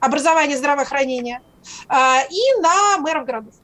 [0.00, 1.42] образования, здравоохранения,
[1.88, 3.54] а, и на мэров городов.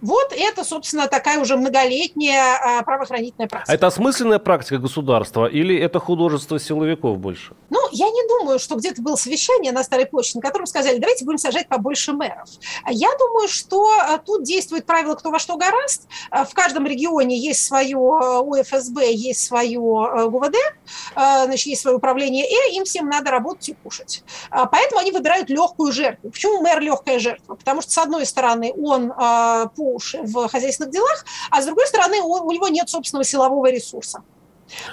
[0.00, 3.72] Вот это, собственно, такая уже многолетняя правоохранительная практика.
[3.72, 7.54] А это осмысленная практика государства или это художество силовиков больше?
[7.70, 11.24] Ну, я не думаю, что где-то было совещание на Старой площади, на котором сказали, давайте
[11.24, 12.48] будем сажать побольше мэров.
[12.88, 13.88] Я думаю, что
[14.26, 16.08] тут действует правило «кто во что гораст».
[16.30, 20.56] В каждом регионе есть свое УФСБ, есть свое ГУВД,
[21.14, 24.24] значит, есть свое управление Э, им всем надо работать и кушать.
[24.50, 26.30] Поэтому они выбирают легкую жертву.
[26.30, 27.54] Почему мэр легкая жертва?
[27.54, 32.20] Потому что, с одной стороны, он по уши в хозяйственных делах, а с другой стороны,
[32.20, 34.22] у него нет собственного силового ресурса.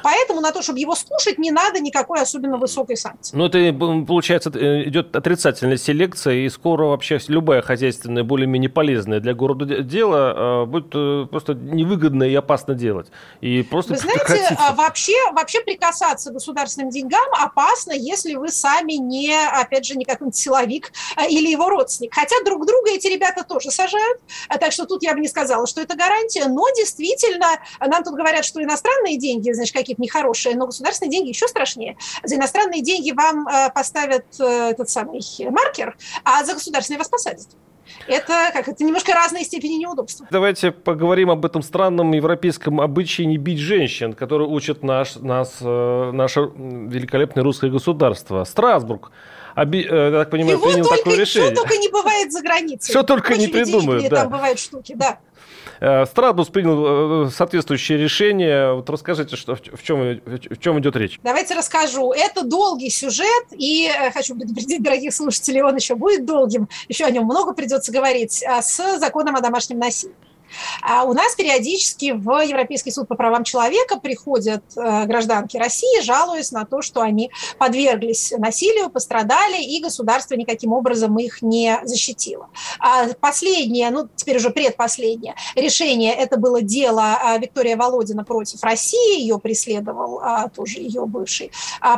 [0.03, 3.35] Поэтому на то, чтобы его скушать, не надо никакой особенно высокой санкции.
[3.35, 3.73] Ну, это,
[4.05, 10.63] получается, э, идет отрицательная селекция, и скоро вообще любая хозяйственная, более-менее полезная для города дело
[10.63, 13.07] э, будет э, просто невыгодно и опасно делать.
[13.41, 18.93] И просто вы знаете, а, вообще, вообще прикасаться к государственным деньгам опасно, если вы сами
[18.93, 20.91] не, опять же, не какой-нибудь силовик
[21.29, 22.13] или его родственник.
[22.13, 25.81] Хотя друг друга эти ребята тоже сажают, так что тут я бы не сказала, что
[25.81, 27.47] это гарантия, но действительно,
[27.79, 31.97] нам тут говорят, что иностранные деньги, значит, какие-то нехорошие, но государственные деньги еще страшнее.
[32.23, 37.47] За иностранные деньги вам э, поставят э, этот самый маркер, а за государственные вас посадят.
[38.07, 40.27] Это как это немножко разные степени неудобства.
[40.31, 46.11] Давайте поговорим об этом странном европейском обычае не бить женщин, который учит наш, нас, э,
[46.11, 48.43] наше великолепное русское государство.
[48.43, 49.11] Страсбург
[49.55, 51.51] оби, я так понимаю, Его принял только, такое решение.
[51.51, 52.91] Что только не бывает за границей.
[52.91, 54.23] Что только Очень не придумают, да.
[54.23, 55.19] Там бывают штуки, да.
[55.79, 58.73] Э, Страсбург принял э, соответствующее решение.
[58.73, 61.19] Вот расскажите, что, в, чем, в чем идет речь.
[61.23, 62.11] Давайте расскажу.
[62.11, 67.11] Это долгий сюжет, и э, хочу предупредить дорогих слушателей, он еще будет долгим, еще о
[67.11, 70.15] нем много придется говорить, с законом о домашнем насилии.
[70.81, 76.51] А у нас периодически в Европейский суд по правам человека приходят э, гражданки России, жалуясь
[76.51, 82.49] на то, что они подверглись насилию, пострадали, и государство никаким образом их не защитило.
[82.79, 89.19] А последнее, ну теперь уже предпоследнее решение, это было дело а, Виктория Володина против России,
[89.19, 91.51] ее преследовал а, тоже ее бывший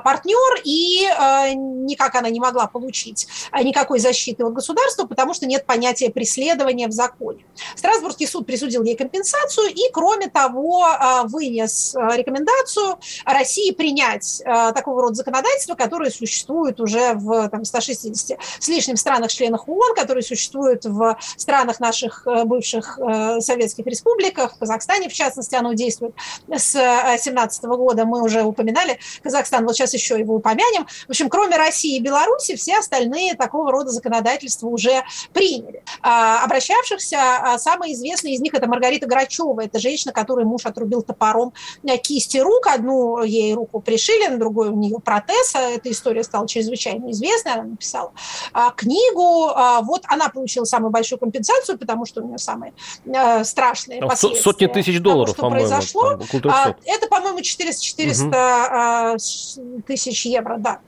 [0.04, 1.08] партнер, и
[1.56, 3.28] никак она не могла получить
[3.63, 7.46] никакой защиты от государства, потому что нет понятия преследования в законе.
[7.76, 14.71] Страсбургский суд присудил ей компенсацию и, кроме того, а, вынес а, рекомендацию России принять а,
[14.71, 20.86] такого рода законодательство, которое существует уже в там, 160 с лишним странах-членах ООН, которое существует
[20.86, 22.97] в странах наших бывших
[23.39, 26.15] советских республиках, в Казахстане, в частности, оно действует
[26.47, 30.88] с 2017 года, мы уже упоминали Казахстан, вот сейчас еще его упомянем.
[31.07, 35.83] В общем, кроме России и Беларуси, все остальные такого рода законодательства уже приняли.
[36.01, 37.93] Обращавшихся самые
[38.27, 39.61] известные из них это Маргарита Грачева.
[39.61, 42.67] Это женщина, которой муж отрубил топором э, кисти рук.
[42.67, 45.55] Одну ей руку пришили, на другую у нее протез.
[45.55, 47.53] Эта история стала чрезвычайно известной.
[47.53, 48.11] Она написала
[48.53, 49.47] а, книгу.
[49.55, 52.73] А, вот она получила самую большую компенсацию, потому что у нее самые
[53.13, 54.43] а, страшные а, последствия.
[54.43, 56.17] Сотни тысяч долларов, того, что произошло.
[56.17, 59.81] Там, а, это, по-моему, 400-400 угу.
[59.87, 60.79] тысяч евро, да.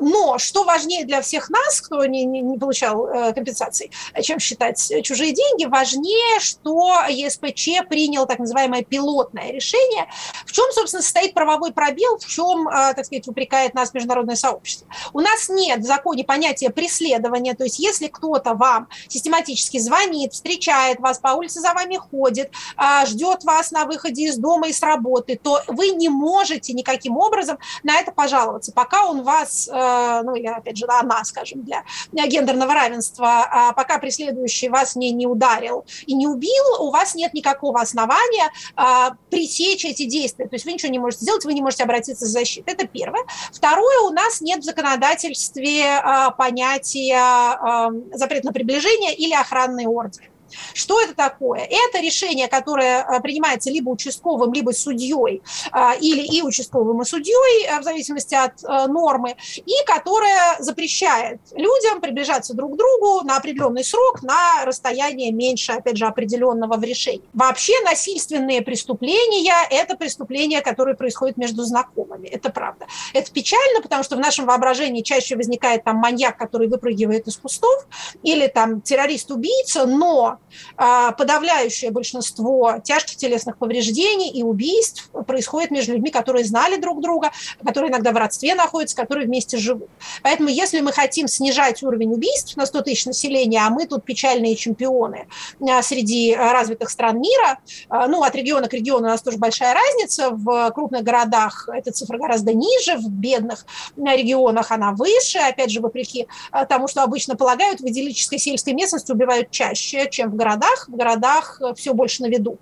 [0.00, 3.90] Но что важнее для всех нас, кто не, не, не получал э, компенсации,
[4.22, 10.08] чем считать чужие деньги, важнее, что ЕСПЧ принял так называемое пилотное решение.
[10.46, 14.86] В чем, собственно, состоит правовой пробел, в чем, а, так сказать, упрекает нас международное сообщество?
[15.12, 21.00] У нас нет в законе понятия преследования, то есть если кто-то вам систематически звонит, встречает
[21.00, 24.82] вас, по улице за вами ходит, а, ждет вас на выходе из дома и с
[24.82, 30.34] работы, то вы не можете никаким образом на это пожаловаться, пока он вас, э, ну
[30.34, 35.84] или опять же она, скажем, для гендерного равенства, а, пока преследующий вас не, не ударил
[36.06, 36.43] и не убил,
[36.80, 40.46] у вас нет никакого основания а, пресечь эти действия.
[40.46, 42.70] То есть вы ничего не можете сделать, вы не можете обратиться за защитой.
[42.70, 43.24] Это первое.
[43.52, 50.30] Второе, у нас нет в законодательстве а, понятия а, запрет на приближение или охранный ордер.
[50.72, 51.60] Что это такое?
[51.60, 57.66] Это решение, которое э, принимается либо участковым, либо судьей, а, или и участковым, и судьей,
[57.66, 63.36] э, в зависимости от э, нормы, и которое запрещает людям приближаться друг к другу на
[63.36, 67.22] определенный срок на расстояние меньше, опять же, определенного в решении.
[67.32, 72.28] Вообще насильственные преступления– это преступления, которые происходят между знакомыми.
[72.28, 72.86] Это правда.
[73.12, 77.86] Это печально, потому что в нашем воображении чаще возникает там маньяк, который выпрыгивает из кустов,
[78.22, 80.38] или там террорист-убийца, но
[80.76, 87.32] подавляющее большинство тяжких телесных повреждений и убийств происходит между людьми, которые знали друг друга,
[87.64, 89.88] которые иногда в родстве находятся, которые вместе живут.
[90.22, 94.56] Поэтому если мы хотим снижать уровень убийств на 100 тысяч населения, а мы тут печальные
[94.56, 95.26] чемпионы
[95.60, 99.74] а, среди развитых стран мира, а, ну, от региона к региону у нас тоже большая
[99.74, 105.80] разница, в крупных городах эта цифра гораздо ниже, в бедных регионах она выше, опять же,
[105.80, 106.26] вопреки
[106.68, 110.88] тому, что обычно полагают, в идиллической сельской местности убивают чаще, чем чем в городах.
[110.88, 112.58] В городах все больше на виду.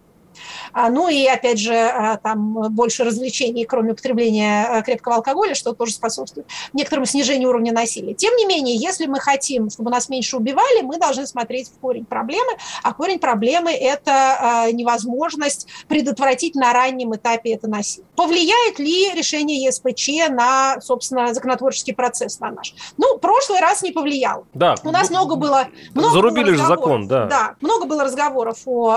[0.73, 5.73] А, ну и, опять же, а, там больше развлечений, кроме употребления а, крепкого алкоголя, что
[5.73, 8.15] тоже способствует некоторому снижению уровня насилия.
[8.15, 12.05] Тем не менее, если мы хотим, чтобы нас меньше убивали, мы должны смотреть в корень
[12.05, 12.53] проблемы,
[12.83, 18.09] а корень проблемы– это невозможность предотвратить на раннем этапе это насилие.
[18.17, 22.75] Повлияет ли решение ЕСПЧ на, собственно, законотворческий процесс на наш?
[22.97, 24.47] Ну, прошлый раз не повлиял.
[24.55, 24.75] Да.
[24.85, 25.69] У нас много было...
[25.95, 27.27] Много Зарубили было же закон, да.
[27.27, 28.93] Да, много было разговоров о,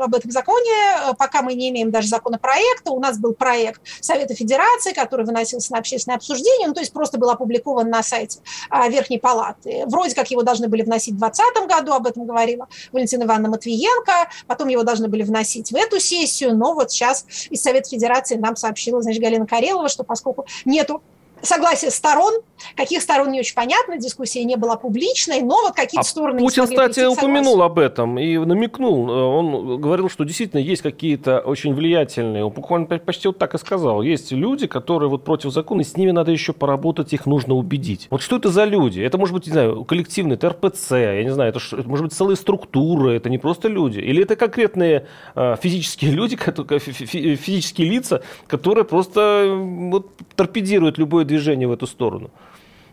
[0.00, 2.90] об этом законе, законе, э, пока мы не имеем даже законопроекта.
[2.90, 7.18] У нас был проект Совета Федерации, который выносился на общественное обсуждение, ну, то есть просто
[7.18, 8.40] был опубликован на сайте
[8.70, 9.84] а, Верхней Палаты.
[9.86, 14.30] Вроде как его должны были вносить в 2020 году, об этом говорила Валентина Ивановна Матвиенко,
[14.46, 18.56] потом его должны были вносить в эту сессию, но вот сейчас из Совета Федерации нам
[18.56, 21.02] сообщила, значит, Галина Карелова, что поскольку нету
[21.42, 22.34] согласие сторон.
[22.74, 26.40] Каких сторон не очень понятно, дискуссия не была публичной, но вот какие-то а стороны...
[26.40, 29.08] Путин, кстати, упомянул об этом и намекнул.
[29.08, 34.02] Он говорил, что действительно есть какие-то очень влиятельные, он буквально почти вот так и сказал,
[34.02, 38.08] есть люди, которые вот против закона, и с ними надо еще поработать, их нужно убедить.
[38.10, 39.00] Вот что это за люди?
[39.00, 42.12] Это может быть, не знаю, коллективный, это РПЦ, я не знаю, это, это может быть
[42.12, 44.00] целые структуры, это не просто люди.
[44.00, 49.54] Или это конкретные э, физические люди, физические лица, которые просто
[49.90, 52.30] вот, торпедируют любое движение в эту сторону.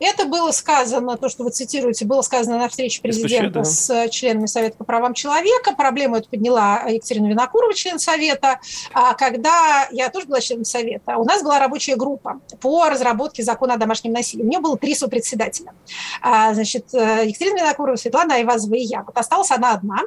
[0.03, 4.05] Это было сказано, то, что вы цитируете, было сказано на встрече президента СПЧ, да.
[4.05, 5.73] с членами Совета по правам человека.
[5.77, 8.59] Проблему эту подняла Екатерина Винокурова, член Совета.
[8.93, 13.75] А когда я тоже была членом Совета, у нас была рабочая группа по разработке закона
[13.75, 14.43] о домашнем насилии.
[14.43, 15.73] У нее было три сопредседателя.
[16.21, 19.03] А, значит, э, Екатерина Винокурова, Светлана Айвазова и я.
[19.03, 19.99] Вот осталась она одна.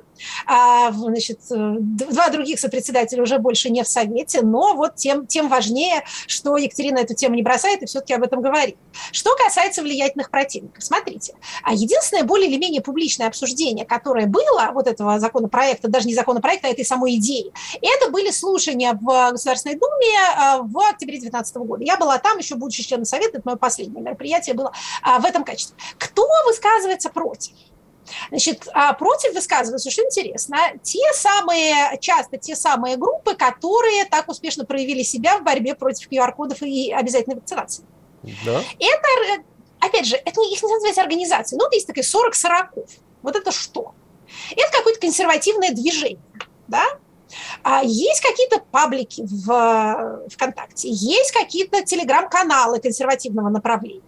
[0.46, 6.04] А, значит, два других сопредседателя уже больше не в Совете, но вот тем, тем важнее,
[6.26, 8.76] что Екатерина эту тему не бросает и все-таки об этом говорит.
[9.10, 10.84] Что касается влиятельных противников.
[10.84, 16.14] Смотрите, а единственное более или менее публичное обсуждение, которое было вот этого законопроекта, даже не
[16.14, 21.56] законопроекта, а этой самой идеи, это были слушания в Государственной Думе а, в октябре 2019
[21.56, 21.84] года.
[21.84, 24.72] Я была там, еще будучи членом Совета, это мое последнее мероприятие было
[25.02, 25.76] а, в этом качестве.
[25.98, 27.52] Кто высказывается против?
[28.28, 34.64] Значит, а против высказываются, что интересно, те самые, часто те самые группы, которые так успешно
[34.64, 37.84] проявили себя в борьбе против QR-кодов и обязательной вакцинации.
[38.44, 38.62] Да.
[38.78, 39.44] Это
[39.86, 42.90] опять же, это их не называть организацией, но это есть такая 40 сороков.
[43.22, 43.94] Вот это что?
[44.52, 46.20] Это какое-то консервативное движение,
[46.68, 46.84] да?
[47.62, 54.02] А есть какие-то паблики в ВКонтакте, есть какие-то телеграм-каналы консервативного направления.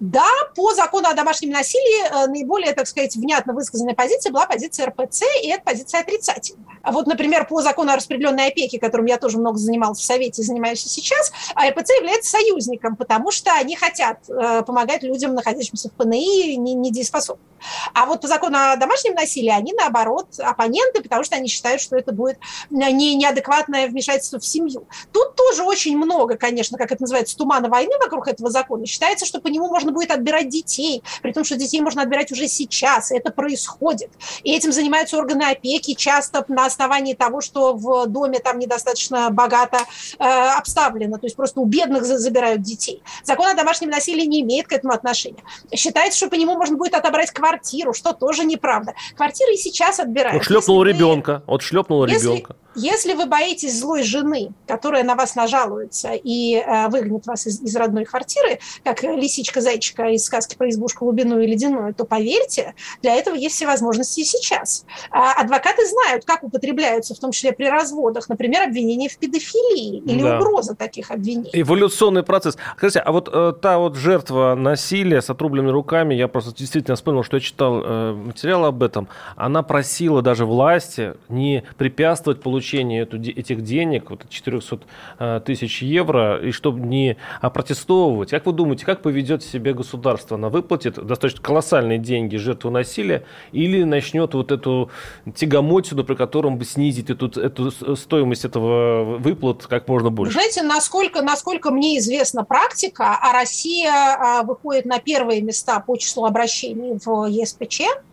[0.00, 4.86] Да, по закону о домашнем насилии э, наиболее, так сказать, внятно высказанная позиция была позиция
[4.86, 6.78] РПЦ, и это позиция отрицательная.
[6.82, 10.42] А вот, например, по закону о распределенной опеке, которым я тоже много занималась в Совете
[10.42, 15.88] и занимаюсь сейчас, а РПЦ является союзником, потому что они хотят э, помогать людям, находящимся
[15.88, 17.49] в ПНИ, недееспособным.
[17.94, 21.96] А вот по закону о домашнем насилии они, наоборот, оппоненты, потому что они считают, что
[21.96, 22.38] это будет
[22.70, 24.86] не, неадекватное вмешательство в семью.
[25.12, 28.86] Тут тоже очень много, конечно, как это называется, тумана войны вокруг этого закона.
[28.86, 32.48] Считается, что по нему можно будет отбирать детей, при том, что детей можно отбирать уже
[32.48, 34.10] сейчас, это происходит.
[34.42, 39.78] И этим занимаются органы опеки часто на основании того, что в доме там недостаточно богато
[40.18, 43.02] э, обставлено, то есть просто у бедных забирают детей.
[43.24, 45.42] Закон о домашнем насилии не имеет к этому отношения.
[45.74, 47.49] Считается, что по нему можно будет отобрать квартиру,
[47.92, 48.94] что тоже неправда.
[49.16, 50.34] Квартиры и сейчас отбирают.
[50.34, 52.56] Вот шлепнул ребенка, вот шлепнул ребенка.
[52.80, 57.76] Если вы боитесь злой жены, которая на вас нажалуется и э, выгонит вас из, из
[57.76, 63.34] родной квартиры, как лисичка-зайчика из сказки про избушку глубинную и ледяную, то поверьте, для этого
[63.34, 64.86] есть все возможности и сейчас.
[65.10, 70.22] А адвокаты знают, как употребляются, в том числе при разводах, например, обвинения в педофилии или
[70.22, 70.38] да.
[70.38, 71.50] угроза таких обвинений.
[71.52, 72.56] Эволюционный процесс.
[72.76, 77.24] Кстати, а вот э, та вот жертва насилия с отрубленными руками, я просто действительно вспомнил,
[77.24, 83.02] что я читал э, материал об этом, она просила даже власти не препятствовать получению получения
[83.02, 84.80] этих денег, вот 400
[85.18, 88.30] э, тысяч евро, и чтобы не протестовывать.
[88.30, 90.36] Как вы думаете, как поведет себя государство?
[90.36, 94.90] Она выплатит достаточно колоссальные деньги жертву насилия или начнет вот эту
[95.34, 100.34] тягомотину, при котором бы снизить эту, эту стоимость этого выплат как можно больше?
[100.34, 106.24] Знаете, насколько, насколько мне известна практика, а Россия а, выходит на первые места по числу
[106.24, 108.09] обращений в ЕСПЧ, а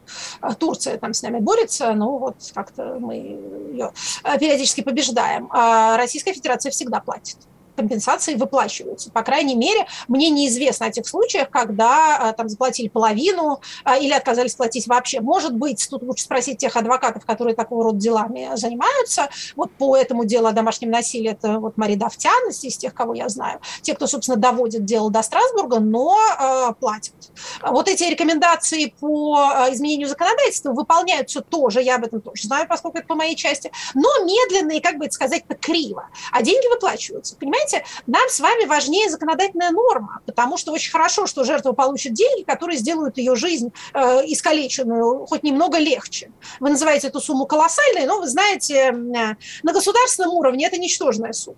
[0.59, 3.91] Турция там с нами борется, но вот как-то мы ее
[4.23, 5.49] а, периодически побеждаем.
[5.51, 7.37] А Российская Федерация всегда платит.
[7.77, 9.09] Компенсации выплачиваются.
[9.11, 13.61] По крайней мере, мне неизвестно о тех случаях, когда там заплатили половину
[14.01, 15.21] или отказались платить вообще.
[15.21, 19.29] Может быть, тут лучше спросить тех адвокатов, которые такого рода делами занимаются.
[19.55, 23.29] Вот по этому делу о домашнем насилии это вот Мария Давтян, из тех, кого я
[23.29, 23.61] знаю.
[23.81, 27.13] Те, кто, собственно, доводит дело до Страсбурга, но э, платят.
[27.61, 33.07] Вот эти рекомендации по изменению законодательства выполняются тоже, я об этом тоже знаю, поскольку это
[33.07, 36.09] по моей части, но медленно и, как бы это сказать-то, криво.
[36.31, 37.35] А деньги выплачиваются.
[37.35, 37.66] Понимаете,
[38.05, 42.77] нам с вами важнее законодательная норма, потому что очень хорошо, что жертва получит деньги, которые
[42.77, 46.31] сделают ее жизнь э, искалеченную хоть немного легче.
[46.59, 51.57] Вы называете эту сумму колоссальной, но вы знаете, э, на государственном уровне это ничтожная сумма.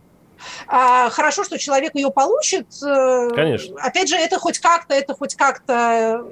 [0.68, 2.68] А, хорошо, что человек ее получит.
[2.84, 3.76] Э, Конечно.
[3.82, 6.26] Опять же, это хоть как-то, это хоть как-то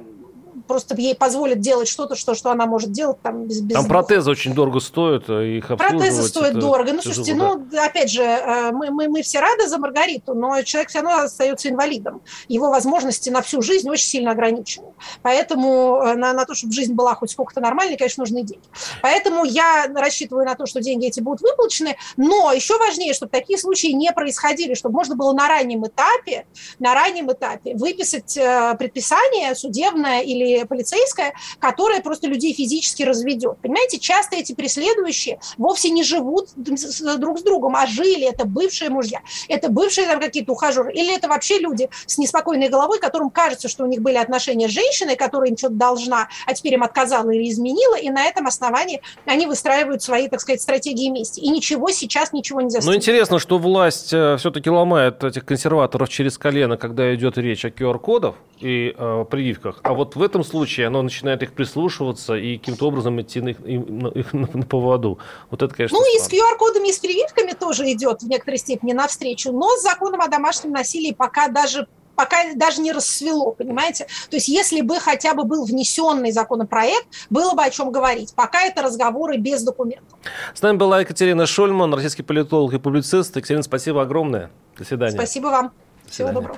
[0.68, 4.32] просто ей позволит делать что-то, что, что она может делать там без, без Там протезы
[4.32, 6.94] очень дорого стоят, э, их Протезы стоят дорого.
[6.94, 10.90] Ну, слушайте, ну, опять же, э, мы, мы, мы все рады за Маргариту, но человек
[10.90, 12.22] все равно остается инвалидом.
[12.48, 14.88] Его возможности на всю жизнь очень сильно ограничены.
[15.22, 18.66] Поэтому э, на, на то, чтобы жизнь была хоть сколько-то нормальной, конечно, нужны деньги.
[19.02, 23.60] Поэтому я рассчитываю на то, что деньги эти будут выплачены, но еще важнее, чтобы такие
[23.60, 26.46] случаи не происходили, чтобы можно было на раннем этапе,
[26.80, 28.38] на раннем этапе выписать
[28.78, 33.58] предписание судебное или полицейская, которая просто людей физически разведет.
[33.62, 38.28] Понимаете, часто эти преследующие вовсе не живут друг с другом, а жили.
[38.28, 43.00] Это бывшие мужья, это бывшие там какие-то ухажеры, или это вообще люди с неспокойной головой,
[43.00, 46.74] которым кажется, что у них были отношения с женщиной, которая им что-то должна, а теперь
[46.74, 51.40] им отказала или изменила, и на этом основании они выстраивают свои, так сказать, стратегии мести.
[51.40, 56.38] И ничего сейчас, ничего не Ну, интересно, что власть э, все-таки ломает этих консерваторов через
[56.38, 59.80] колено, когда идет речь о QR-кодах и э, прививках.
[59.84, 63.58] А вот в этом случае оно начинает их прислушиваться и каким-то образом идти на их,
[63.60, 65.20] на, их, на, на поводу.
[65.50, 66.18] Вот это, конечно, Ну, странно.
[66.18, 69.52] и с QR-кодами, и с прививками тоже идет в некоторой степени навстречу.
[69.52, 74.08] Но с законом о домашнем насилии пока даже пока даже не рассвело, понимаете?
[74.30, 78.34] То есть если бы хотя бы был внесенный законопроект, было бы о чем говорить.
[78.36, 80.18] Пока это разговоры без документов.
[80.54, 83.36] С нами была Екатерина Шольман, российский политолог и публицист.
[83.36, 84.50] Екатерина, спасибо огромное.
[84.78, 85.14] До свидания.
[85.14, 85.72] Спасибо вам.
[86.08, 86.58] Всего доброго.